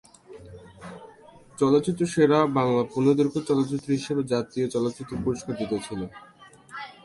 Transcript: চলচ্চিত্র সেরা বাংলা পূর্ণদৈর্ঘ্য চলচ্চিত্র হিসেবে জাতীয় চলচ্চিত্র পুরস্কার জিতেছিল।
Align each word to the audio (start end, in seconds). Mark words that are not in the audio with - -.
চলচ্চিত্র 1.59 2.01
সেরা 2.13 2.39
বাংলা 2.57 2.83
পূর্ণদৈর্ঘ্য 2.91 3.39
চলচ্চিত্র 3.49 3.87
হিসেবে 3.97 4.21
জাতীয় 4.33 4.65
চলচ্চিত্র 4.75 5.13
পুরস্কার 5.23 5.53
জিতেছিল। 5.59 6.01